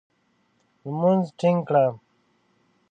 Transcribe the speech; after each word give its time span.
لمونځ 0.87 1.23
ټینګ 1.39 1.59
کړه! 1.67 1.85